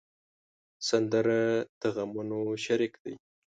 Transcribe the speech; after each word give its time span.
سندره 0.87 1.41
د 1.81 1.81
غمونو 1.95 2.39
شریک 2.65 2.93
دی 3.03 3.13